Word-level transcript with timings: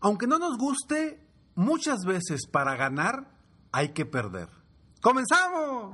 Aunque 0.00 0.28
no 0.28 0.38
nos 0.38 0.56
guste, 0.56 1.20
muchas 1.56 2.04
veces 2.06 2.46
para 2.46 2.76
ganar 2.76 3.32
hay 3.72 3.88
que 3.88 4.06
perder. 4.06 4.48
¡Comenzamos! 5.00 5.92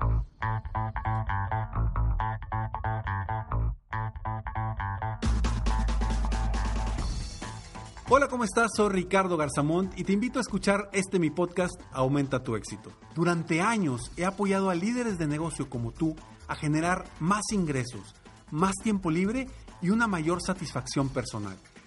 Hola, 8.11 8.29
¿cómo 8.29 8.45
estás? 8.45 8.71
Soy 8.77 8.91
Ricardo 8.91 9.39
Garzamont 9.39 9.99
y 9.99 10.05
te 10.05 10.13
invito 10.13 10.39
a 10.39 10.43
escuchar 10.43 10.91
este 10.93 11.19
mi 11.19 11.31
podcast 11.31 11.73
Aumenta 11.91 12.43
tu 12.43 12.57
éxito. 12.57 12.93
Durante 13.15 13.63
años 13.63 14.13
he 14.19 14.27
apoyado 14.27 14.69
a 14.69 14.75
líderes 14.75 15.17
de 15.17 15.27
negocio 15.27 15.71
como 15.71 15.93
tú 15.93 16.15
a 16.47 16.55
generar 16.55 17.07
más 17.21 17.45
ingresos, 17.53 18.15
más 18.51 18.75
tiempo 18.83 19.11
libre 19.11 19.49
y 19.81 19.89
una 19.89 20.07
mayor 20.07 20.43
satisfacción 20.43 21.09
personal. 21.09 21.57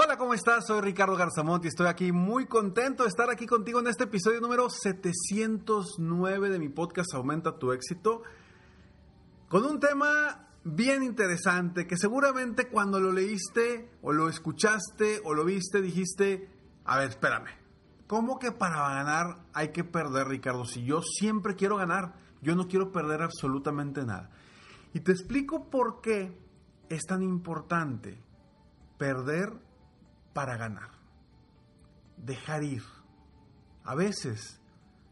Hola, 0.00 0.16
¿cómo 0.16 0.32
estás? 0.32 0.68
Soy 0.68 0.80
Ricardo 0.80 1.16
Garzamont 1.16 1.64
y 1.64 1.66
estoy 1.66 1.88
aquí 1.88 2.12
muy 2.12 2.46
contento 2.46 3.02
de 3.02 3.08
estar 3.08 3.30
aquí 3.30 3.46
contigo 3.46 3.80
en 3.80 3.88
este 3.88 4.04
episodio 4.04 4.40
número 4.40 4.70
709 4.70 6.50
de 6.50 6.58
mi 6.60 6.68
podcast 6.68 7.12
Aumenta 7.14 7.58
tu 7.58 7.72
éxito, 7.72 8.22
con 9.48 9.64
un 9.64 9.80
tema 9.80 10.50
bien 10.62 11.02
interesante 11.02 11.88
que 11.88 11.96
seguramente 11.96 12.68
cuando 12.68 13.00
lo 13.00 13.10
leíste 13.10 13.90
o 14.00 14.12
lo 14.12 14.28
escuchaste 14.28 15.20
o 15.24 15.34
lo 15.34 15.44
viste 15.44 15.82
dijiste, 15.82 16.48
a 16.84 16.98
ver, 16.98 17.08
espérame, 17.08 17.50
¿cómo 18.06 18.38
que 18.38 18.52
para 18.52 18.76
ganar 18.76 19.46
hay 19.52 19.72
que 19.72 19.82
perder, 19.82 20.28
Ricardo? 20.28 20.64
Si 20.64 20.84
yo 20.84 21.02
siempre 21.02 21.56
quiero 21.56 21.76
ganar, 21.76 22.14
yo 22.40 22.54
no 22.54 22.68
quiero 22.68 22.92
perder 22.92 23.20
absolutamente 23.20 24.04
nada. 24.04 24.30
Y 24.94 25.00
te 25.00 25.10
explico 25.10 25.68
por 25.68 26.00
qué 26.00 26.40
es 26.88 27.04
tan 27.04 27.20
importante 27.20 28.22
perder 28.96 29.66
para 30.38 30.56
ganar. 30.56 30.90
Dejar 32.16 32.62
ir. 32.62 32.84
A 33.82 33.96
veces 33.96 34.60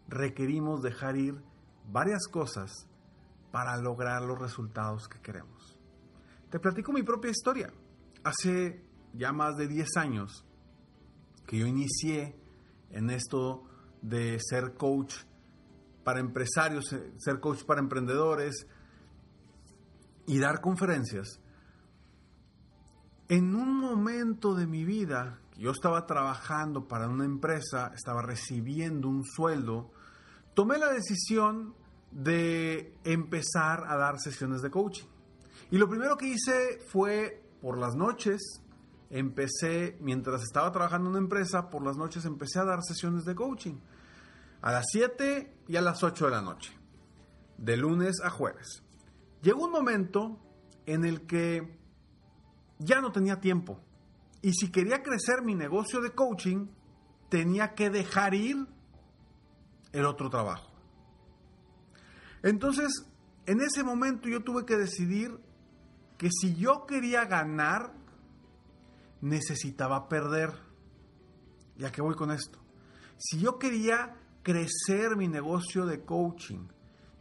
requerimos 0.06 0.82
dejar 0.82 1.16
ir 1.16 1.42
varias 1.90 2.28
cosas 2.28 2.70
para 3.50 3.76
lograr 3.78 4.22
los 4.22 4.38
resultados 4.38 5.08
que 5.08 5.20
queremos. 5.20 5.76
Te 6.48 6.60
platico 6.60 6.92
mi 6.92 7.02
propia 7.02 7.32
historia. 7.32 7.72
Hace 8.22 8.84
ya 9.14 9.32
más 9.32 9.56
de 9.56 9.66
10 9.66 9.96
años 9.96 10.46
que 11.44 11.58
yo 11.58 11.66
inicié 11.66 12.38
en 12.90 13.10
esto 13.10 13.64
de 14.02 14.38
ser 14.38 14.74
coach 14.74 15.12
para 16.04 16.20
empresarios, 16.20 16.94
ser 17.16 17.40
coach 17.40 17.64
para 17.64 17.80
emprendedores 17.80 18.64
y 20.28 20.38
dar 20.38 20.60
conferencias. 20.60 21.40
En 23.28 23.56
un 23.56 23.75
momento 23.96 24.54
de 24.54 24.66
mi 24.66 24.84
vida, 24.84 25.40
yo 25.56 25.70
estaba 25.70 26.06
trabajando 26.06 26.86
para 26.86 27.08
una 27.08 27.24
empresa, 27.24 27.92
estaba 27.94 28.20
recibiendo 28.20 29.08
un 29.08 29.24
sueldo, 29.24 29.90
tomé 30.54 30.76
la 30.76 30.92
decisión 30.92 31.74
de 32.10 32.94
empezar 33.04 33.84
a 33.88 33.96
dar 33.96 34.18
sesiones 34.18 34.60
de 34.60 34.70
coaching. 34.70 35.06
Y 35.70 35.78
lo 35.78 35.88
primero 35.88 36.16
que 36.18 36.28
hice 36.28 36.78
fue 36.92 37.42
por 37.62 37.78
las 37.78 37.94
noches, 37.94 38.62
empecé, 39.08 39.96
mientras 40.00 40.42
estaba 40.42 40.70
trabajando 40.72 41.08
en 41.08 41.16
una 41.16 41.24
empresa, 41.24 41.70
por 41.70 41.82
las 41.82 41.96
noches 41.96 42.26
empecé 42.26 42.58
a 42.58 42.64
dar 42.64 42.82
sesiones 42.82 43.24
de 43.24 43.34
coaching. 43.34 43.76
A 44.60 44.72
las 44.72 44.84
7 44.92 45.54
y 45.68 45.76
a 45.76 45.80
las 45.80 46.02
8 46.02 46.26
de 46.26 46.30
la 46.30 46.42
noche, 46.42 46.70
de 47.56 47.78
lunes 47.78 48.20
a 48.22 48.28
jueves. 48.28 48.82
Llegó 49.40 49.64
un 49.64 49.72
momento 49.72 50.38
en 50.84 51.06
el 51.06 51.26
que 51.26 51.78
ya 52.78 53.00
no 53.00 53.12
tenía 53.12 53.40
tiempo. 53.40 53.80
Y 54.46 54.52
si 54.52 54.70
quería 54.70 55.02
crecer 55.02 55.42
mi 55.42 55.56
negocio 55.56 56.00
de 56.00 56.12
coaching, 56.12 56.68
tenía 57.28 57.74
que 57.74 57.90
dejar 57.90 58.32
ir 58.32 58.68
el 59.90 60.04
otro 60.04 60.30
trabajo. 60.30 60.70
Entonces, 62.44 63.06
en 63.46 63.60
ese 63.60 63.82
momento 63.82 64.28
yo 64.28 64.44
tuve 64.44 64.64
que 64.64 64.76
decidir 64.76 65.36
que 66.16 66.28
si 66.30 66.54
yo 66.54 66.86
quería 66.86 67.24
ganar, 67.24 67.92
necesitaba 69.20 70.08
perder. 70.08 70.52
¿Y 71.76 71.84
a 71.84 71.90
qué 71.90 72.00
voy 72.00 72.14
con 72.14 72.30
esto? 72.30 72.60
Si 73.16 73.40
yo 73.40 73.58
quería 73.58 74.14
crecer 74.44 75.16
mi 75.16 75.26
negocio 75.26 75.86
de 75.86 76.04
coaching 76.04 76.68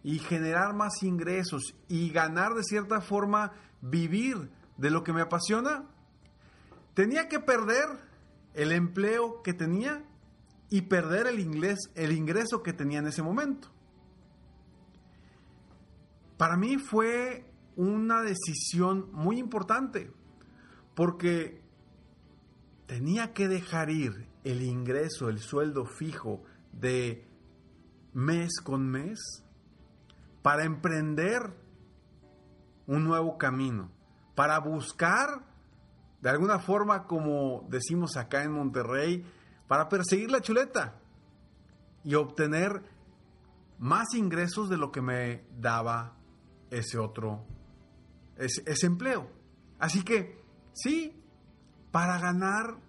y 0.04 0.20
generar 0.20 0.76
más 0.76 1.02
ingresos 1.02 1.74
y 1.88 2.12
ganar 2.12 2.54
de 2.54 2.62
cierta 2.62 3.02
forma, 3.02 3.52
vivir 3.82 4.52
de 4.78 4.92
lo 4.92 5.04
que 5.04 5.12
me 5.12 5.22
apasiona, 5.22 5.90
tenía 6.96 7.30
que 7.30 7.40
perder 7.40 7.86
el 8.56 8.72
empleo 8.72 9.44
que 9.44 9.54
tenía 9.54 10.04
y 10.70 10.82
perder 10.84 11.28
el, 11.28 11.40
inglés, 11.40 11.92
el 11.94 12.12
ingreso 12.12 12.64
que 12.64 12.74
tenía 12.74 13.00
en 13.00 13.08
ese 13.08 13.22
momento. 13.22 13.70
Para 16.38 16.58
mí 16.58 16.78
fue 16.78 17.46
una 17.76 18.22
decisión 18.22 19.12
muy 19.14 19.38
importante 19.38 20.12
porque 20.96 21.62
tenía 22.88 23.34
que 23.34 23.48
dejar 23.48 23.92
ir 23.92 24.28
el 24.44 24.64
ingreso, 24.64 25.30
el 25.30 25.40
sueldo 25.40 25.86
fijo 25.86 26.44
de 26.72 27.28
mes 28.14 28.60
con 28.64 28.90
mes 28.90 29.20
para 30.42 30.64
emprender 30.64 31.54
un 32.88 33.04
nuevo 33.04 33.38
camino 33.38 33.92
para 34.36 34.60
buscar, 34.60 35.46
de 36.26 36.32
alguna 36.32 36.58
forma, 36.58 37.04
como 37.04 37.68
decimos 37.70 38.18
acá 38.18 38.44
en 38.44 38.52
Monterrey, 38.52 39.24
para 39.68 39.88
perseguir 39.90 40.32
la 40.32 40.42
chuleta 40.42 41.00
y 42.04 42.16
obtener 42.16 42.82
más 43.78 44.16
ingresos 44.16 44.68
de 44.68 44.78
lo 44.78 44.92
que 44.92 45.04
me 45.04 45.46
daba 45.60 46.18
ese 46.72 46.98
otro, 46.98 47.46
ese, 48.38 48.88
empleo. 48.88 49.30
Así 49.78 50.04
que, 50.04 50.42
sí, 50.74 51.16
para 51.92 52.18
ganar 52.18 52.80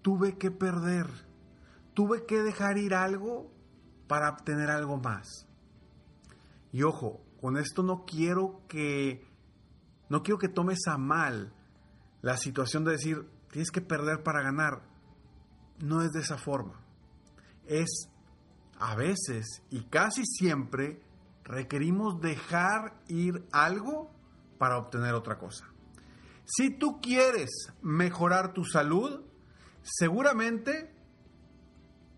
tuve 0.00 0.38
que 0.38 0.52
perder, 0.52 1.08
tuve 1.94 2.26
que 2.26 2.44
dejar 2.44 2.78
ir 2.78 2.94
algo 2.94 3.50
para 4.06 4.30
obtener 4.30 4.70
algo 4.70 4.98
más. 4.98 5.48
Y 6.70 6.84
ojo, 6.84 7.24
con 7.40 7.56
esto 7.56 7.82
no 7.82 8.04
quiero 8.04 8.62
que 8.68 9.26
no 10.08 10.22
quiero 10.22 10.38
que 10.38 10.48
tomes 10.48 10.86
a 10.86 10.96
mal 10.96 11.57
la 12.22 12.36
situación 12.36 12.84
de 12.84 12.92
decir, 12.92 13.28
tienes 13.50 13.70
que 13.70 13.80
perder 13.80 14.22
para 14.22 14.42
ganar. 14.42 14.82
No 15.78 16.02
es 16.02 16.12
de 16.12 16.20
esa 16.20 16.38
forma. 16.38 16.80
Es 17.66 18.08
a 18.78 18.94
veces 18.94 19.62
y 19.70 19.84
casi 19.84 20.24
siempre 20.24 21.02
requerimos 21.44 22.20
dejar 22.20 23.00
ir 23.08 23.46
algo 23.52 24.10
para 24.58 24.78
obtener 24.78 25.14
otra 25.14 25.38
cosa. 25.38 25.66
Si 26.44 26.70
tú 26.70 27.00
quieres 27.00 27.50
mejorar 27.82 28.52
tu 28.52 28.64
salud, 28.64 29.24
seguramente 29.82 30.94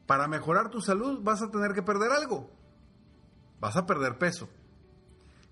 para 0.07 0.27
mejorar 0.29 0.71
tu 0.71 0.81
salud 0.81 1.21
vas 1.23 1.43
a 1.43 1.51
tener 1.51 1.73
que 1.73 1.83
perder 1.83 2.11
algo. 2.13 2.51
Vas 3.61 3.77
a 3.77 3.87
perder 3.87 4.19
peso. 4.19 4.49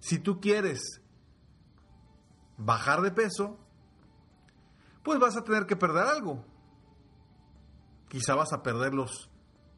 Si 0.01 0.19
tú 0.19 0.41
quieres 0.41 1.01
bajar 2.57 3.03
de 3.03 3.11
peso, 3.11 3.59
pues 5.09 5.21
vas 5.21 5.39
a 5.39 5.43
tener 5.43 5.65
que 5.65 5.75
perder 5.75 6.05
algo. 6.05 6.45
Quizá 8.11 8.35
vas 8.35 8.53
a 8.53 8.63
perder 8.63 8.93
los 8.93 9.31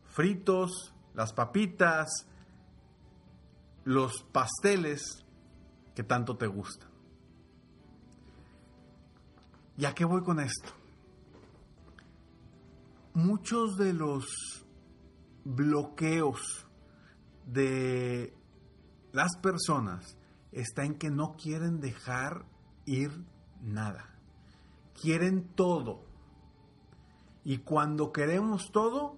fritos, 0.06 0.92
las 1.14 1.32
papitas, 1.32 2.26
los 3.84 4.24
pasteles 4.32 5.24
que 5.94 6.02
tanto 6.02 6.36
te 6.36 6.48
gustan. 6.48 6.90
¿Y 9.76 9.84
a 9.84 9.94
qué 9.94 10.04
voy 10.04 10.20
con 10.24 10.40
esto? 10.40 10.72
Muchos 13.14 13.76
de 13.76 13.92
los 13.92 14.26
bloqueos 15.44 16.66
de 17.46 18.34
las 19.12 19.36
personas 19.40 20.16
está 20.50 20.84
en 20.84 20.98
que 20.98 21.08
no 21.08 21.36
quieren 21.36 21.78
dejar 21.78 22.46
ir 22.84 23.12
nada. 23.60 24.19
Quieren 25.00 25.48
todo. 25.54 26.04
Y 27.42 27.58
cuando 27.58 28.12
queremos 28.12 28.70
todo, 28.70 29.16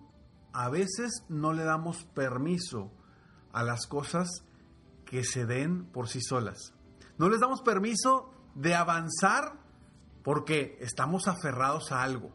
a 0.52 0.69
veces 0.69 1.25
no 1.29 1.52
le 1.52 1.64
damos 1.64 2.05
permiso 2.05 2.93
a 3.52 3.62
las 3.62 3.87
cosas 3.87 4.29
que 5.05 5.25
se 5.25 5.44
den 5.44 5.84
por 5.87 6.08
sí 6.08 6.20
solas. 6.20 6.75
No 7.19 7.29
les 7.29 7.40
damos 7.40 7.62
permiso 7.62 8.31
de 8.55 8.75
avanzar 8.75 9.58
porque 10.23 10.79
estamos 10.81 11.26
aferrados 11.26 11.90
a 11.90 12.02
algo. 12.02 12.31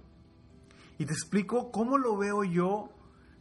Y 0.97 1.05
te 1.05 1.13
explico 1.13 1.71
cómo 1.71 1.97
lo 1.97 2.17
veo 2.17 2.43
yo 2.43 2.89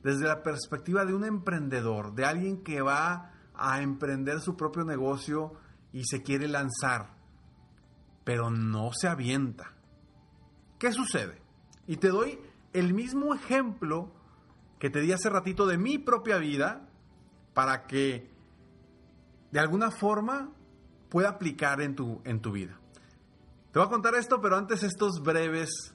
desde 0.02 0.26
la 0.26 0.42
perspectiva 0.42 1.04
de 1.04 1.14
un 1.14 1.24
emprendedor, 1.24 2.14
de 2.14 2.24
alguien 2.24 2.62
que 2.62 2.80
va 2.80 3.32
a 3.54 3.82
emprender 3.82 4.40
su 4.40 4.56
propio 4.56 4.84
negocio 4.84 5.54
y 5.92 6.04
se 6.04 6.22
quiere 6.22 6.46
lanzar, 6.46 7.16
pero 8.24 8.50
no 8.50 8.90
se 8.92 9.08
avienta. 9.08 9.75
¿Qué 10.78 10.92
sucede? 10.92 11.40
Y 11.86 11.96
te 11.96 12.08
doy 12.08 12.38
el 12.72 12.92
mismo 12.92 13.34
ejemplo 13.34 14.12
que 14.78 14.90
te 14.90 15.00
di 15.00 15.12
hace 15.12 15.30
ratito 15.30 15.66
de 15.66 15.78
mi 15.78 15.98
propia 15.98 16.38
vida 16.38 16.88
para 17.54 17.86
que 17.86 18.30
de 19.50 19.60
alguna 19.60 19.90
forma 19.90 20.52
pueda 21.08 21.30
aplicar 21.30 21.80
en 21.80 21.94
tu, 21.94 22.20
en 22.24 22.40
tu 22.40 22.52
vida. 22.52 22.78
Te 23.72 23.78
voy 23.78 23.86
a 23.86 23.90
contar 23.90 24.14
esto, 24.14 24.40
pero 24.40 24.56
antes 24.56 24.82
estos 24.82 25.22
breves 25.22 25.94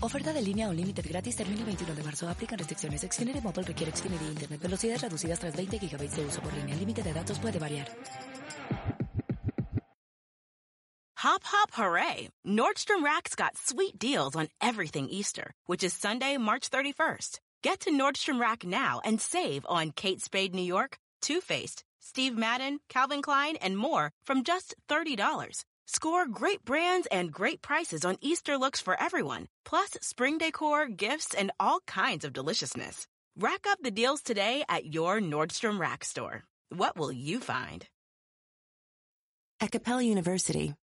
Oferta 0.00 0.32
de 0.32 0.40
línea 0.40 0.68
o 0.68 0.72
límite 0.72 1.02
gratis 1.02 1.34
termina 1.34 1.60
el 1.60 1.66
21 1.66 1.94
de 1.94 2.02
marzo. 2.04 2.28
Aplican 2.28 2.56
restricciones. 2.56 3.02
Xfinity 3.02 3.40
Mobile 3.40 3.64
requiere 3.64 3.90
Xfinity 3.90 4.26
Internet. 4.26 4.60
Velocidades 4.60 5.02
reducidas 5.02 5.40
tras 5.40 5.56
20 5.56 5.78
GB 5.78 6.08
de 6.08 6.24
uso 6.24 6.40
por 6.40 6.52
línea. 6.52 6.74
El 6.74 6.80
límite 6.80 7.02
de 7.02 7.12
datos 7.12 7.38
puede 7.38 7.58
variar. 7.58 7.88
Hop, 11.24 11.42
hop, 11.44 11.72
hooray! 11.72 12.28
Nordstrom 12.46 13.02
Rack's 13.02 13.34
got 13.34 13.56
sweet 13.56 13.98
deals 13.98 14.36
on 14.36 14.48
everything 14.60 15.08
Easter, 15.08 15.50
which 15.66 15.82
is 15.82 15.92
Sunday, 15.92 16.36
March 16.38 16.70
31st. 16.70 17.40
Get 17.62 17.80
to 17.80 17.90
Nordstrom 17.90 18.40
Rack 18.40 18.64
now 18.64 19.00
and 19.04 19.20
save 19.20 19.66
on 19.68 19.90
Kate 19.90 20.20
Spade 20.20 20.54
New 20.54 20.62
York, 20.62 20.96
Too 21.20 21.40
Faced, 21.40 21.82
Steve 21.98 22.38
Madden, 22.38 22.78
Calvin 22.88 23.20
Klein, 23.20 23.56
and 23.56 23.76
more 23.76 24.12
from 24.24 24.44
just 24.44 24.76
$30. 24.88 25.64
Score 25.90 26.26
great 26.26 26.62
brands 26.66 27.08
and 27.10 27.32
great 27.32 27.62
prices 27.62 28.04
on 28.04 28.18
Easter 28.20 28.58
looks 28.58 28.78
for 28.78 29.00
everyone, 29.02 29.48
plus 29.64 29.96
spring 30.02 30.36
decor, 30.36 30.86
gifts, 30.86 31.32
and 31.32 31.50
all 31.58 31.80
kinds 31.86 32.26
of 32.26 32.34
deliciousness. 32.34 33.06
Rack 33.38 33.64
up 33.66 33.78
the 33.82 33.90
deals 33.90 34.20
today 34.20 34.64
at 34.68 34.92
your 34.92 35.18
Nordstrom 35.18 35.80
Rack 35.80 36.04
store. 36.04 36.44
What 36.68 36.98
will 36.98 37.10
you 37.10 37.40
find? 37.40 37.86
At 39.60 39.72
Capella 39.72 40.02
University, 40.02 40.74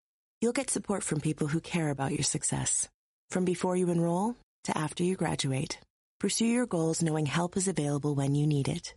you'll 0.40 0.52
get 0.52 0.70
support 0.70 1.02
from 1.02 1.20
people 1.20 1.48
who 1.48 1.60
care 1.60 1.90
about 1.90 2.12
your 2.12 2.24
success. 2.24 2.88
From 3.28 3.44
before 3.44 3.76
you 3.76 3.90
enroll 3.90 4.36
to 4.64 4.76
after 4.76 5.04
you 5.04 5.16
graduate, 5.16 5.78
pursue 6.18 6.46
your 6.46 6.66
goals 6.66 7.02
knowing 7.02 7.26
help 7.26 7.58
is 7.58 7.68
available 7.68 8.14
when 8.14 8.34
you 8.34 8.46
need 8.46 8.68
it. 8.68 8.94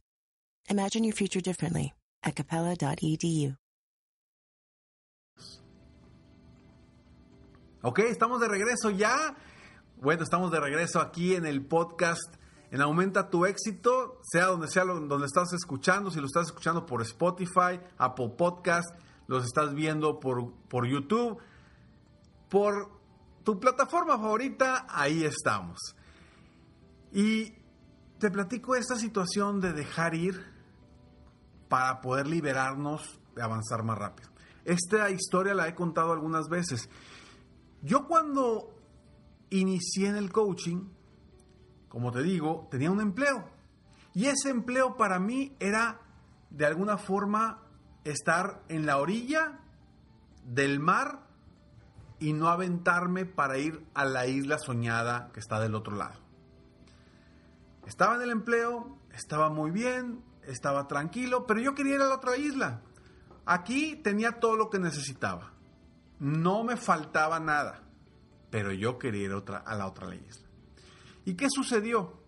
Imagine 0.69 1.03
your 1.03 1.13
future 1.13 1.41
differently 1.41 1.93
at 2.23 2.37
capella.edu. 2.37 3.57
Ok, 7.89 7.99
estamos 7.99 8.41
de 8.41 8.49
regreso 8.49 8.89
ya. 8.89 9.15
Bueno, 10.01 10.21
estamos 10.21 10.51
de 10.51 10.59
regreso 10.59 10.99
aquí 10.99 11.35
en 11.35 11.45
el 11.45 11.65
podcast 11.65 12.35
en 12.69 12.81
Aumenta 12.81 13.29
tu 13.29 13.45
éxito, 13.45 14.19
sea 14.23 14.47
donde 14.47 14.67
sea 14.67 14.83
donde 14.83 15.25
estás 15.25 15.53
escuchando, 15.53 16.11
si 16.11 16.19
lo 16.19 16.25
estás 16.25 16.47
escuchando 16.47 16.85
por 16.85 17.01
Spotify, 17.01 17.79
Apple 17.97 18.33
Podcast, 18.37 18.93
los 19.27 19.45
estás 19.45 19.73
viendo 19.73 20.19
por, 20.19 20.51
por 20.67 20.85
YouTube, 20.85 21.37
por 22.49 22.91
tu 23.45 23.57
plataforma 23.57 24.17
favorita, 24.17 24.85
ahí 24.89 25.23
estamos. 25.23 25.79
Y 27.13 27.53
te 28.19 28.29
platico 28.29 28.75
esta 28.75 28.97
situación 28.97 29.61
de 29.61 29.71
dejar 29.71 30.13
ir 30.13 30.45
para 31.69 32.01
poder 32.01 32.27
liberarnos 32.27 33.17
de 33.33 33.43
avanzar 33.43 33.83
más 33.83 33.97
rápido. 33.97 34.29
Esta 34.65 35.09
historia 35.09 35.53
la 35.53 35.69
he 35.69 35.73
contado 35.73 36.11
algunas 36.11 36.49
veces. 36.49 36.89
Yo 37.81 38.07
cuando 38.07 38.73
inicié 39.49 40.07
en 40.09 40.15
el 40.15 40.31
coaching, 40.31 40.89
como 41.87 42.11
te 42.11 42.23
digo, 42.23 42.67
tenía 42.69 42.91
un 42.91 43.01
empleo. 43.01 43.49
Y 44.13 44.25
ese 44.25 44.49
empleo 44.49 44.97
para 44.97 45.19
mí 45.19 45.55
era, 45.59 46.01
de 46.49 46.65
alguna 46.65 46.97
forma, 46.97 47.63
estar 48.03 48.63
en 48.67 48.85
la 48.85 48.97
orilla 48.97 49.59
del 50.43 50.79
mar 50.79 51.27
y 52.19 52.33
no 52.33 52.47
aventarme 52.49 53.25
para 53.25 53.57
ir 53.57 53.85
a 53.93 54.05
la 54.05 54.25
isla 54.27 54.57
soñada 54.57 55.29
que 55.33 55.39
está 55.39 55.59
del 55.59 55.75
otro 55.75 55.95
lado. 55.95 56.19
Estaba 57.85 58.15
en 58.15 58.23
el 58.23 58.31
empleo, 58.31 58.97
estaba 59.13 59.49
muy 59.49 59.71
bien, 59.71 60.23
estaba 60.43 60.87
tranquilo, 60.87 61.45
pero 61.45 61.59
yo 61.59 61.75
quería 61.75 61.95
ir 61.95 62.01
a 62.01 62.07
la 62.07 62.15
otra 62.15 62.37
isla. 62.37 62.81
Aquí 63.45 63.95
tenía 63.95 64.39
todo 64.39 64.57
lo 64.57 64.69
que 64.69 64.79
necesitaba. 64.79 65.53
No 66.19 66.63
me 66.63 66.77
faltaba 66.77 67.39
nada, 67.39 67.83
pero 68.49 68.71
yo 68.71 68.97
quería 68.97 69.25
ir 69.25 69.33
otra, 69.33 69.59
a 69.59 69.75
la 69.75 69.87
otra 69.87 70.13
isla. 70.15 70.47
¿Y 71.25 71.35
qué 71.35 71.47
sucedió? 71.49 72.23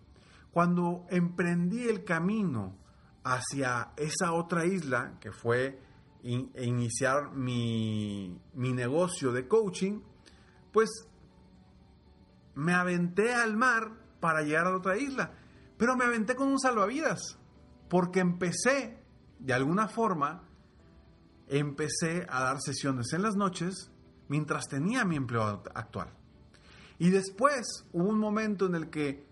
Cuando 0.52 1.06
emprendí 1.10 1.88
el 1.88 2.04
camino 2.04 2.76
hacia 3.24 3.92
esa 3.96 4.32
otra 4.32 4.66
isla, 4.66 5.18
que 5.20 5.32
fue 5.32 5.80
in, 6.22 6.52
iniciar 6.56 7.32
mi, 7.32 8.40
mi 8.54 8.72
negocio 8.72 9.32
de 9.32 9.48
coaching, 9.48 10.00
pues 10.72 10.90
me 12.54 12.74
aventé 12.74 13.32
al 13.34 13.56
mar 13.56 13.92
para 14.20 14.42
llegar 14.42 14.66
a 14.66 14.70
la 14.70 14.76
otra 14.76 14.98
isla. 14.98 15.32
Pero 15.76 15.96
me 15.96 16.04
aventé 16.04 16.36
con 16.36 16.48
un 16.48 16.60
salvavidas, 16.60 17.38
porque 17.88 18.20
empecé, 18.20 19.02
de 19.38 19.54
alguna 19.54 19.88
forma, 19.88 20.49
empecé 21.50 22.26
a 22.30 22.44
dar 22.44 22.60
sesiones 22.60 23.12
en 23.12 23.22
las 23.22 23.34
noches 23.34 23.90
mientras 24.28 24.68
tenía 24.68 25.04
mi 25.04 25.16
empleo 25.16 25.62
actual. 25.74 26.08
Y 26.98 27.10
después 27.10 27.86
hubo 27.92 28.08
un 28.08 28.18
momento 28.18 28.66
en 28.66 28.76
el 28.76 28.88
que, 28.88 29.26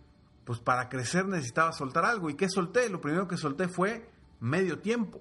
pues 0.45 0.59
para 0.59 0.89
crecer 0.89 1.27
necesitaba 1.27 1.73
soltar 1.73 2.05
algo. 2.05 2.29
¿Y 2.29 2.35
qué 2.35 2.49
solté? 2.49 2.89
Lo 2.89 3.01
primero 3.01 3.29
que 3.29 3.37
solté 3.37 3.69
fue 3.69 4.11
medio 4.41 4.81
tiempo. 4.81 5.21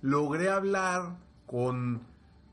Logré 0.00 0.50
hablar 0.50 1.18
con, 1.46 2.06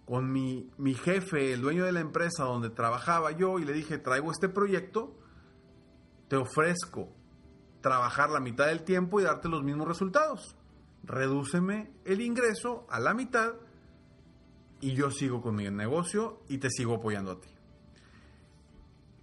con 0.06 0.32
mi, 0.32 0.70
mi 0.78 0.94
jefe, 0.94 1.54
el 1.54 1.62
dueño 1.62 1.86
de 1.86 1.92
la 1.92 2.02
empresa 2.02 2.44
donde 2.44 2.70
trabajaba 2.70 3.32
yo, 3.32 3.58
y 3.58 3.66
le 3.66 3.74
dije, 3.74 3.98
traigo 3.98 4.32
este 4.32 4.50
proyecto, 4.50 5.18
te 6.28 6.36
ofrezco 6.36 7.10
trabajar 7.82 8.30
la 8.30 8.40
mitad 8.40 8.68
del 8.68 8.84
tiempo 8.84 9.20
y 9.20 9.24
darte 9.24 9.50
los 9.50 9.64
mismos 9.64 9.88
resultados. 9.88 10.56
Redúceme 11.04 11.92
el 12.06 12.22
ingreso 12.22 12.86
a 12.90 13.00
la 13.00 13.16
mitad 13.16 13.54
y 14.82 14.94
yo 14.94 15.12
sigo 15.12 15.42
con 15.42 15.56
mi 15.56 15.70
negocio 15.70 16.42
y 16.48 16.58
te 16.58 16.70
sigo 16.70 16.96
apoyando 16.96 17.32
a 17.32 17.40
ti. 17.40 17.50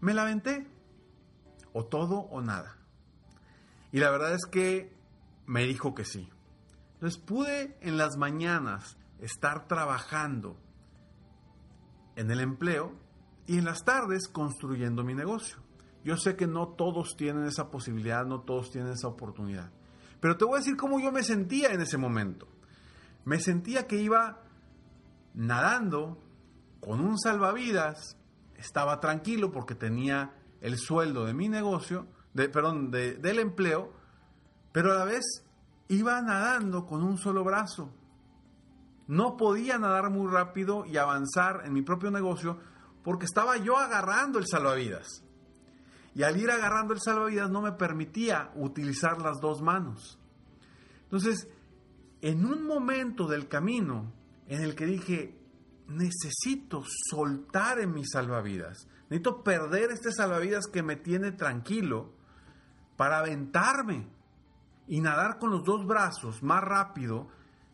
Me 0.00 0.14
la 0.14 0.22
aventé. 0.22 0.66
O 1.72 1.84
todo 1.84 2.20
o 2.20 2.40
nada. 2.40 2.76
Y 3.92 4.00
la 4.00 4.10
verdad 4.10 4.32
es 4.32 4.46
que 4.46 4.94
me 5.46 5.64
dijo 5.64 5.94
que 5.94 6.04
sí. 6.04 6.28
Entonces 6.94 7.18
pude 7.20 7.76
en 7.80 7.98
las 7.98 8.16
mañanas 8.16 8.96
estar 9.20 9.68
trabajando 9.68 10.56
en 12.16 12.30
el 12.30 12.40
empleo 12.40 12.94
y 13.46 13.58
en 13.58 13.66
las 13.66 13.84
tardes 13.84 14.28
construyendo 14.28 15.04
mi 15.04 15.14
negocio. 15.14 15.58
Yo 16.02 16.16
sé 16.16 16.36
que 16.36 16.46
no 16.46 16.68
todos 16.68 17.16
tienen 17.16 17.44
esa 17.44 17.70
posibilidad, 17.70 18.24
no 18.24 18.40
todos 18.40 18.70
tienen 18.70 18.92
esa 18.92 19.08
oportunidad. 19.08 19.70
Pero 20.20 20.36
te 20.36 20.44
voy 20.44 20.54
a 20.54 20.58
decir 20.58 20.76
cómo 20.76 20.98
yo 21.00 21.12
me 21.12 21.22
sentía 21.22 21.72
en 21.72 21.80
ese 21.80 21.98
momento. 21.98 22.48
Me 23.24 23.38
sentía 23.40 23.86
que 23.86 24.00
iba 24.00 24.45
nadando 25.36 26.18
con 26.80 27.00
un 27.00 27.18
salvavidas, 27.18 28.16
estaba 28.56 28.98
tranquilo 28.98 29.52
porque 29.52 29.74
tenía 29.74 30.34
el 30.60 30.78
sueldo 30.78 31.26
de 31.26 31.34
mi 31.34 31.48
negocio, 31.48 32.08
de, 32.34 32.48
perdón, 32.48 32.90
del 32.90 33.38
empleo, 33.38 33.92
pero 34.72 34.92
a 34.92 34.98
la 34.98 35.04
vez 35.04 35.24
iba 35.88 36.20
nadando 36.20 36.86
con 36.86 37.02
un 37.02 37.18
solo 37.18 37.44
brazo. 37.44 37.92
No 39.06 39.36
podía 39.36 39.78
nadar 39.78 40.10
muy 40.10 40.30
rápido 40.30 40.84
y 40.84 40.96
avanzar 40.96 41.62
en 41.64 41.72
mi 41.72 41.82
propio 41.82 42.10
negocio 42.10 42.58
porque 43.04 43.26
estaba 43.26 43.56
yo 43.56 43.76
agarrando 43.76 44.38
el 44.38 44.46
salvavidas. 44.46 45.22
Y 46.14 46.22
al 46.22 46.36
ir 46.38 46.50
agarrando 46.50 46.94
el 46.94 47.00
salvavidas 47.00 47.50
no 47.50 47.60
me 47.60 47.72
permitía 47.72 48.50
utilizar 48.56 49.20
las 49.20 49.38
dos 49.40 49.60
manos. 49.60 50.18
Entonces, 51.04 51.48
en 52.22 52.44
un 52.44 52.66
momento 52.66 53.28
del 53.28 53.48
camino 53.48 54.12
en 54.48 54.62
el 54.62 54.74
que 54.74 54.86
dije, 54.86 55.38
necesito 55.88 56.82
soltar 57.10 57.78
en 57.78 57.92
mis 57.92 58.10
salvavidas, 58.10 58.88
necesito 59.10 59.42
perder 59.42 59.90
este 59.90 60.12
salvavidas 60.12 60.66
que 60.66 60.82
me 60.82 60.96
tiene 60.96 61.32
tranquilo 61.32 62.12
para 62.96 63.18
aventarme 63.18 64.08
y 64.88 65.00
nadar 65.00 65.38
con 65.38 65.50
los 65.50 65.64
dos 65.64 65.86
brazos 65.86 66.42
más 66.42 66.62
rápido, 66.62 67.28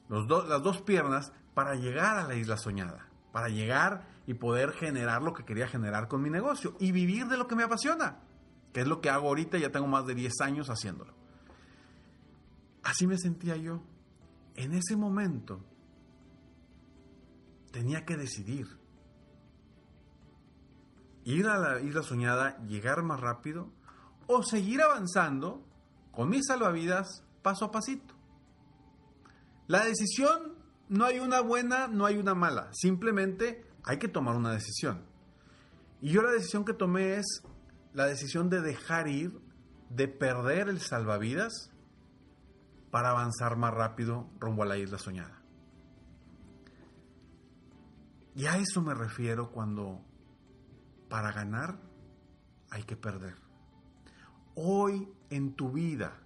las 0.09 0.63
dos 0.63 0.83
piernas, 0.83 1.33
para 1.55 1.75
llegar 1.75 2.17
a 2.19 2.27
la 2.27 2.35
isla 2.35 2.57
soñada, 2.57 3.09
para 3.33 3.49
llegar 3.49 4.09
y 4.27 4.35
poder 4.35 4.73
generar 4.73 5.23
lo 5.23 5.33
que 5.33 5.45
quería 5.45 5.69
generar 5.69 6.09
con 6.09 6.23
mi 6.23 6.31
negocio 6.31 6.77
y 6.81 6.93
vivir 6.93 7.27
de 7.27 7.37
lo 7.37 7.47
que 7.47 7.57
me 7.57 7.65
apasiona 7.65 8.21
que 8.73 8.81
es 8.81 8.87
lo 8.87 9.01
que 9.01 9.11
hago 9.11 9.29
ahorita, 9.29 9.59
ya 9.59 9.71
tengo 9.71 9.87
más 9.87 10.07
de 10.07 10.15
10 10.15 10.33
años 10.41 10.69
haciéndolo. 10.69 11.13
Así 12.83 13.07
me 13.07 13.19
sentía 13.19 13.57
yo. 13.57 13.83
En 14.57 14.73
ese 14.73 14.97
momento 14.97 15.65
tenía 17.73 18.05
que 18.05 18.17
decidir. 18.17 18.69
Ir 21.25 21.47
a 21.47 21.59
la 21.59 21.81
isla 21.81 22.03
soñada, 22.03 22.59
llegar 22.67 23.03
más 23.03 23.21
rápido 23.21 23.73
o 24.27 24.43
seguir 24.43 24.83
avanzando 24.83 25.67
con 26.13 26.29
mis 26.29 26.47
salvavidas 26.47 27.25
paso 27.43 27.67
a 27.67 27.71
pasito. 27.73 28.15
La 29.67 29.85
decisión 29.85 30.55
no 30.89 31.05
hay 31.05 31.19
una 31.19 31.41
buena, 31.41 31.89
no 31.89 32.07
hay 32.07 32.19
una 32.19 32.35
mala, 32.35 32.69
simplemente 32.73 33.67
hay 33.85 33.99
que 33.99 34.09
tomar 34.09 34.37
una 34.37 34.53
decisión. 34.53 35.05
Y 36.01 36.11
yo 36.11 36.23
la 36.23 36.33
decisión 36.33 36.65
que 36.65 36.75
tomé 36.75 37.17
es 37.17 37.43
la 37.95 38.07
decisión 38.07 38.51
de 38.51 38.61
dejar 38.61 39.09
ir, 39.09 39.41
de 39.91 40.09
perder 40.09 40.69
el 40.69 40.81
salvavidas 40.81 41.71
para 42.91 43.11
avanzar 43.11 43.57
más 43.57 43.73
rápido 43.73 44.29
rumbo 44.39 44.65
a 44.65 44.67
la 44.67 44.77
isla 44.77 44.99
soñada. 44.99 45.42
Y 48.35 48.47
a 48.47 48.57
eso 48.57 48.81
me 48.81 48.95
refiero 48.95 49.51
cuando 49.51 50.01
para 51.09 51.33
ganar 51.33 51.79
hay 52.71 52.83
que 52.85 52.97
perder. 52.97 53.37
Hoy 54.55 55.09
en 55.31 55.55
tu 55.55 55.71
vida, 55.71 56.21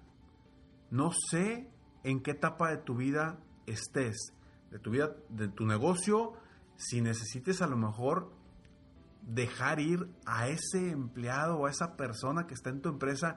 no 0.91 1.11
sé 1.31 1.71
en 2.05 2.23
qué 2.23 2.33
etapa 2.33 2.71
de 2.71 2.79
tu 2.79 2.95
vida 2.95 3.39
estés, 3.67 4.33
de 4.71 4.79
tu 4.79 4.91
vida, 4.91 5.17
de 5.29 5.49
tu 5.49 5.67
negocio, 5.67 6.35
si 6.77 7.01
necesites 7.01 7.63
a 7.63 7.67
lo 7.67 7.77
mejor 7.77 8.33
dejar 9.23 9.81
ir 9.81 10.09
a 10.25 10.49
ese 10.49 10.91
empleado 10.91 11.59
o 11.59 11.67
a 11.67 11.71
esa 11.71 11.97
persona 11.97 12.47
que 12.47 12.55
está 12.55 12.71
en 12.71 12.81
tu 12.81 12.89
empresa 12.89 13.37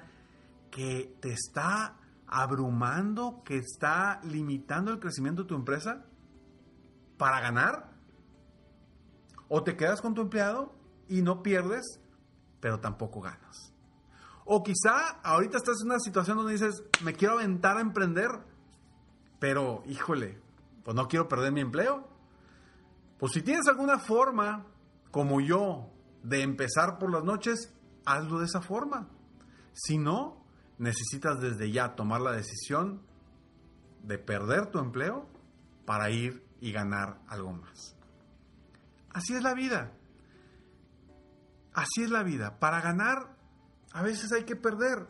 que 0.69 1.17
te 1.19 1.31
está 1.31 1.97
abrumando, 2.27 3.41
que 3.43 3.57
está 3.57 4.21
limitando 4.23 4.91
el 4.91 4.99
crecimiento 4.99 5.43
de 5.43 5.47
tu 5.47 5.55
empresa 5.55 6.05
para 7.17 7.39
ganar? 7.41 7.88
¿O 9.49 9.63
te 9.63 9.75
quedas 9.75 10.01
con 10.01 10.13
tu 10.13 10.21
empleado 10.21 10.73
y 11.07 11.21
no 11.21 11.43
pierdes, 11.43 11.99
pero 12.61 12.79
tampoco 12.79 13.19
ganas? 13.19 13.73
O 14.45 14.63
quizá 14.63 15.19
ahorita 15.23 15.57
estás 15.57 15.81
en 15.81 15.89
una 15.89 15.99
situación 15.99 16.37
donde 16.37 16.53
dices, 16.53 16.83
me 17.03 17.13
quiero 17.13 17.33
aventar 17.35 17.77
a 17.77 17.81
emprender, 17.81 18.29
pero 19.39 19.83
híjole, 19.85 20.39
pues 20.83 20.95
no 20.95 21.07
quiero 21.07 21.27
perder 21.27 21.51
mi 21.51 21.61
empleo. 21.61 22.07
Pues 23.17 23.33
si 23.33 23.41
tienes 23.41 23.67
alguna 23.67 23.99
forma 23.99 24.65
como 25.11 25.41
yo 25.41 25.91
de 26.23 26.41
empezar 26.41 26.97
por 26.99 27.11
las 27.11 27.23
noches, 27.23 27.73
hazlo 28.05 28.39
de 28.39 28.45
esa 28.45 28.61
forma. 28.61 29.09
Si 29.73 29.97
no, 29.97 30.43
necesitas 30.77 31.39
desde 31.39 31.71
ya 31.71 31.95
tomar 31.95 32.21
la 32.21 32.31
decisión 32.31 33.01
de 34.03 34.17
perder 34.17 34.67
tu 34.67 34.79
empleo 34.79 35.27
para 35.85 36.09
ir 36.09 36.43
y 36.61 36.71
ganar 36.71 37.19
algo 37.27 37.53
más. 37.53 37.98
Así 39.13 39.33
es 39.33 39.43
la 39.43 39.53
vida. 39.53 39.93
Así 41.73 42.03
es 42.03 42.09
la 42.09 42.23
vida. 42.23 42.59
Para 42.59 42.81
ganar, 42.81 43.37
a 43.93 44.01
veces 44.01 44.31
hay 44.31 44.43
que 44.43 44.55
perder. 44.55 45.07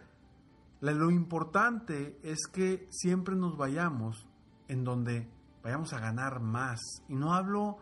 Lo 0.81 1.11
importante 1.11 2.19
es 2.23 2.39
que 2.51 2.87
siempre 2.91 3.35
nos 3.35 3.57
vayamos 3.57 4.27
en 4.67 4.83
donde 4.83 5.29
vayamos 5.63 5.93
a 5.93 5.99
ganar 5.99 6.39
más. 6.39 6.79
Y 7.07 7.15
no 7.15 7.33
hablo 7.33 7.77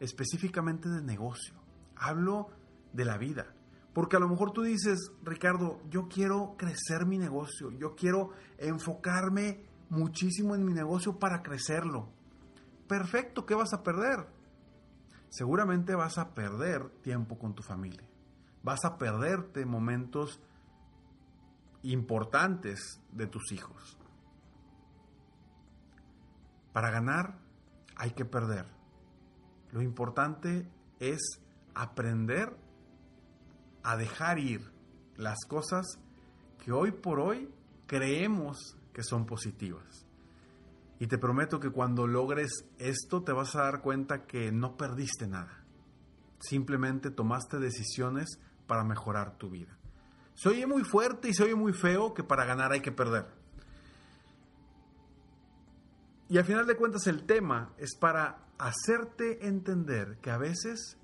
específicamente 0.00 0.88
de 0.88 1.02
negocio. 1.02 1.54
Hablo 1.96 2.48
de 2.92 3.04
la 3.04 3.18
vida. 3.18 3.54
Porque 3.92 4.16
a 4.16 4.20
lo 4.20 4.28
mejor 4.28 4.52
tú 4.52 4.62
dices, 4.62 5.12
Ricardo, 5.24 5.80
yo 5.90 6.08
quiero 6.08 6.54
crecer 6.56 7.04
mi 7.04 7.18
negocio, 7.18 7.70
yo 7.72 7.96
quiero 7.96 8.30
enfocarme 8.58 9.66
muchísimo 9.90 10.54
en 10.54 10.64
mi 10.64 10.72
negocio 10.72 11.18
para 11.18 11.42
crecerlo. 11.42 12.08
Perfecto, 12.86 13.44
¿qué 13.44 13.54
vas 13.54 13.72
a 13.72 13.82
perder? 13.82 14.37
Seguramente 15.30 15.94
vas 15.94 16.18
a 16.18 16.34
perder 16.34 16.88
tiempo 17.02 17.38
con 17.38 17.54
tu 17.54 17.62
familia. 17.62 18.08
Vas 18.62 18.84
a 18.84 18.98
perderte 18.98 19.66
momentos 19.66 20.40
importantes 21.82 23.00
de 23.12 23.26
tus 23.26 23.52
hijos. 23.52 23.98
Para 26.72 26.90
ganar 26.90 27.38
hay 27.96 28.12
que 28.12 28.24
perder. 28.24 28.66
Lo 29.70 29.82
importante 29.82 30.68
es 30.98 31.20
aprender 31.74 32.56
a 33.82 33.96
dejar 33.96 34.38
ir 34.38 34.72
las 35.16 35.38
cosas 35.46 35.86
que 36.64 36.72
hoy 36.72 36.92
por 36.92 37.20
hoy 37.20 37.52
creemos 37.86 38.76
que 38.92 39.02
son 39.02 39.26
positivas. 39.26 40.07
Y 40.98 41.06
te 41.06 41.18
prometo 41.18 41.60
que 41.60 41.70
cuando 41.70 42.06
logres 42.06 42.64
esto 42.78 43.22
te 43.22 43.32
vas 43.32 43.54
a 43.54 43.62
dar 43.62 43.80
cuenta 43.80 44.26
que 44.26 44.50
no 44.50 44.76
perdiste 44.76 45.26
nada. 45.26 45.64
Simplemente 46.40 47.10
tomaste 47.10 47.58
decisiones 47.58 48.38
para 48.66 48.84
mejorar 48.84 49.36
tu 49.38 49.50
vida. 49.50 49.76
Se 50.34 50.48
oye 50.48 50.66
muy 50.66 50.84
fuerte 50.84 51.28
y 51.28 51.34
se 51.34 51.44
oye 51.44 51.54
muy 51.54 51.72
feo 51.72 52.14
que 52.14 52.22
para 52.22 52.44
ganar 52.44 52.72
hay 52.72 52.80
que 52.80 52.92
perder. 52.92 53.26
Y 56.28 56.38
al 56.38 56.44
final 56.44 56.66
de 56.66 56.76
cuentas 56.76 57.06
el 57.06 57.24
tema 57.24 57.72
es 57.78 57.96
para 57.96 58.46
hacerte 58.58 59.46
entender 59.46 60.18
que 60.20 60.30
a 60.30 60.38
veces 60.38 60.98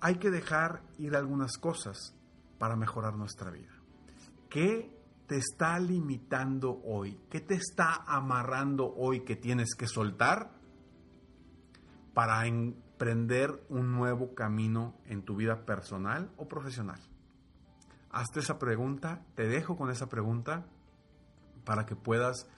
hay 0.00 0.16
que 0.16 0.30
dejar 0.30 0.82
ir 0.98 1.16
algunas 1.16 1.58
cosas 1.58 2.14
para 2.58 2.76
mejorar 2.76 3.14
nuestra 3.14 3.50
vida. 3.50 3.72
¿Qué 4.48 4.97
te 5.28 5.36
está 5.36 5.78
limitando 5.78 6.80
hoy? 6.84 7.20
¿Qué 7.30 7.40
te 7.40 7.54
está 7.54 8.02
amarrando 8.06 8.92
hoy 8.96 9.20
que 9.24 9.36
tienes 9.36 9.74
que 9.76 9.86
soltar 9.86 10.50
para 12.14 12.46
emprender 12.46 13.64
un 13.68 13.92
nuevo 13.92 14.34
camino 14.34 14.96
en 15.04 15.22
tu 15.22 15.36
vida 15.36 15.64
personal 15.64 16.32
o 16.36 16.48
profesional? 16.48 17.00
hazte 18.10 18.40
esa 18.40 18.58
pregunta, 18.58 19.22
te 19.34 19.46
dejo 19.46 19.76
con 19.76 19.90
esa 19.90 20.08
pregunta 20.08 20.66
para 21.64 21.84
que 21.84 21.96
puedas 21.96 22.48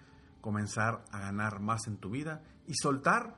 comenzar 0.40 1.04
a 1.12 1.18
ganar 1.18 1.60
más 1.60 1.86
en 1.86 1.98
tu 1.98 2.10
vida 2.10 2.42
y 2.66 2.74
soltar 2.74 3.36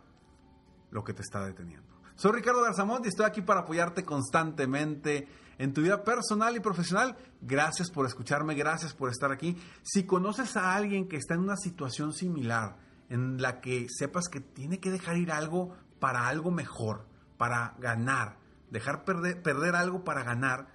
lo 0.91 1.05
que 1.05 1.15
te 1.15 1.23
está 1.23 1.45
deteniendo. 1.45 1.92
Soy 2.15 2.33
Ricardo 2.33 2.63
Garzamont 2.63 3.05
y 3.05 3.09
estoy 3.09 3.27
aquí 3.27 3.43
para 3.43 3.61
apoyarte 3.61 4.05
constantemente 4.05 5.29
en 5.59 5.73
tu 5.73 5.83
vida 5.83 6.05
personal 6.05 6.55
y 6.57 6.61
profesional. 6.61 7.17
Gracias 7.41 7.91
por 7.91 8.07
escucharme, 8.07 8.55
gracias 8.55 8.95
por 8.95 9.11
estar 9.11 9.33
aquí. 9.33 9.57
Si 9.83 10.05
conoces 10.05 10.57
a 10.57 10.75
alguien 10.75 11.09
que 11.09 11.17
está 11.17 11.35
en 11.35 11.41
una 11.41 11.57
situación 11.57 12.13
similar, 12.13 12.77
en 13.09 13.41
la 13.41 13.61
que 13.61 13.87
sepas 13.89 14.29
que 14.29 14.41
tiene 14.41 14.79
que 14.79 14.91
dejar 14.91 15.17
ir 15.17 15.33
algo 15.33 15.75
para 16.01 16.29
algo 16.29 16.51
mejor, 16.51 17.07
para 17.39 17.75
ganar, 17.79 18.39
dejar 18.71 19.05
perder, 19.05 19.43
perder 19.43 19.75
algo 19.75 20.05
para 20.05 20.23
ganar, 20.23 20.69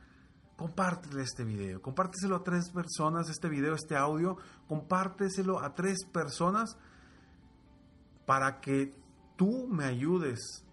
compártele 0.55 1.23
este 1.23 1.43
video, 1.43 1.81
compárteselo 1.81 2.35
a 2.35 2.43
tres 2.43 2.69
personas, 2.71 3.29
este 3.29 3.47
video, 3.47 3.75
este 3.75 3.95
audio, 3.95 4.37
compárteselo 4.67 5.59
a 5.59 5.75
tres 5.75 6.05
personas 6.11 6.77
para 8.25 8.59
que 8.59 8.93
tú 9.35 9.67
me 9.67 9.85
ayudes 9.85 10.63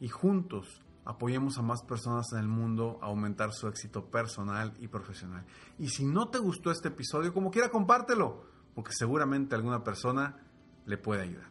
y 0.00 0.08
juntos 0.08 0.82
apoyemos 1.04 1.56
a 1.58 1.62
más 1.62 1.82
personas 1.82 2.32
en 2.32 2.40
el 2.40 2.48
mundo 2.48 2.98
a 3.00 3.06
aumentar 3.06 3.52
su 3.52 3.68
éxito 3.68 4.06
personal 4.06 4.74
y 4.80 4.88
profesional. 4.88 5.44
Y 5.78 5.88
si 5.88 6.04
no 6.04 6.28
te 6.28 6.38
gustó 6.38 6.70
este 6.70 6.88
episodio, 6.88 7.32
como 7.32 7.50
quiera, 7.50 7.70
compártelo, 7.70 8.44
porque 8.74 8.92
seguramente 8.92 9.54
alguna 9.54 9.84
persona 9.84 10.36
le 10.84 10.98
puede 10.98 11.22
ayudar. 11.22 11.48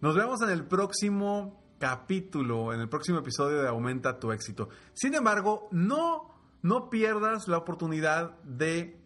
Nos 0.00 0.14
vemos 0.14 0.42
en 0.42 0.50
el 0.50 0.64
próximo 0.66 1.62
capítulo, 1.78 2.74
en 2.74 2.80
el 2.80 2.88
próximo 2.88 3.18
episodio 3.18 3.62
de 3.62 3.68
Aumenta 3.68 4.18
tu 4.18 4.30
éxito. 4.30 4.68
Sin 4.92 5.14
embargo, 5.14 5.68
no, 5.72 6.30
no 6.62 6.90
pierdas 6.90 7.48
la 7.48 7.56
oportunidad 7.58 8.38
de 8.42 9.00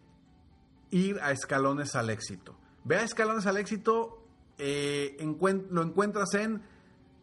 ir 0.89 1.19
a 1.21 1.31
escalones 1.31 1.95
al 1.95 2.09
éxito. 2.09 2.57
Ve 2.83 2.97
a 2.97 3.03
escalones 3.03 3.45
al 3.45 3.55
éxito, 3.57 4.25
eh, 4.57 5.17
lo 5.69 5.81
encuentras 5.81 6.33
en 6.33 6.61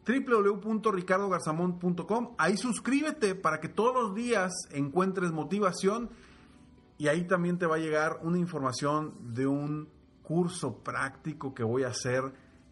www.ricardogarzamont.com. 0.08 2.34
Ahí 2.38 2.56
suscríbete 2.56 3.34
para 3.34 3.60
que 3.60 3.68
todos 3.68 3.94
los 3.94 4.14
días 4.14 4.54
encuentres 4.72 5.32
motivación 5.32 6.08
y 6.96 7.08
ahí 7.08 7.26
también 7.26 7.58
te 7.58 7.66
va 7.66 7.76
a 7.76 7.78
llegar 7.78 8.20
una 8.22 8.38
información 8.38 9.34
de 9.34 9.46
un 9.46 9.90
curso 10.22 10.78
práctico 10.78 11.54
que 11.54 11.62
voy 11.62 11.82
a 11.82 11.88
hacer 11.88 12.22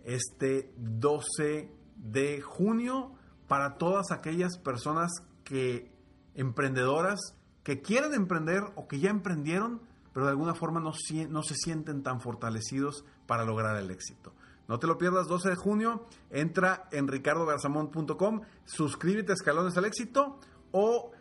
este 0.05 0.73
12 0.79 1.71
de 1.97 2.41
junio 2.41 3.13
para 3.47 3.77
todas 3.77 4.11
aquellas 4.11 4.57
personas 4.59 5.13
que 5.45 5.93
emprendedoras 6.35 7.21
que 7.63 7.81
quieren 7.81 8.15
emprender 8.15 8.63
o 8.77 8.87
que 8.87 9.01
ya 9.01 9.11
emprendieron, 9.11 9.83
pero 10.13 10.27
de 10.27 10.31
alguna 10.31 10.55
forma 10.55 10.79
no, 10.81 10.93
no 11.29 11.43
se 11.43 11.55
sienten 11.57 12.05
tan 12.05 12.21
fortalecidos 12.21 13.05
para 13.27 13.45
lograr 13.45 13.77
el 13.77 13.91
éxito. 13.91 14.33
No 14.69 14.79
te 14.79 14.87
lo 14.87 14.99
pierdas, 14.99 15.29
12 15.29 15.51
de 15.51 15.57
junio, 15.57 16.07
entra 16.31 16.89
en 16.91 17.07
ricardogarzamont.com, 17.07 18.41
suscríbete 18.65 19.33
a 19.33 19.35
Escalones 19.35 19.77
al 19.77 19.85
Éxito 19.85 20.41
o 20.73 21.13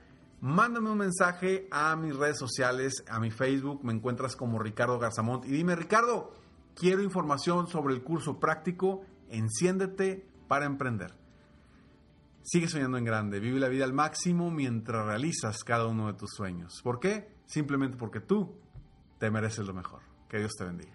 mándame 0.41 0.89
un 0.89 0.97
mensaje 0.97 1.67
a 1.71 1.95
mis 1.95 2.15
redes 2.15 2.37
sociales, 2.39 3.03
a 3.07 3.19
mi 3.19 3.31
Facebook, 3.31 3.83
me 3.83 3.93
encuentras 3.93 4.35
como 4.35 4.59
Ricardo 4.59 4.99
Garzamont 4.99 5.45
y 5.45 5.51
dime, 5.51 5.75
Ricardo, 5.75 6.33
quiero 6.75 7.03
información 7.03 7.67
sobre 7.67 7.93
el 7.93 8.03
curso 8.03 8.39
práctico, 8.39 9.05
enciéndete 9.29 10.27
para 10.47 10.65
emprender. 10.65 11.13
Sigue 12.43 12.67
soñando 12.67 12.97
en 12.97 13.05
grande, 13.05 13.39
vive 13.39 13.59
la 13.59 13.69
vida 13.69 13.85
al 13.85 13.93
máximo 13.93 14.51
mientras 14.51 15.05
realizas 15.05 15.63
cada 15.63 15.87
uno 15.87 16.07
de 16.07 16.13
tus 16.13 16.31
sueños. 16.31 16.79
¿Por 16.83 16.99
qué? 16.99 17.27
Simplemente 17.45 17.97
porque 17.97 18.19
tú 18.19 18.55
te 19.17 19.31
mereces 19.31 19.65
lo 19.65 19.73
mejor. 19.73 20.01
Que 20.29 20.37
Dios 20.37 20.53
te 20.55 20.63
bendiga. 20.63 20.94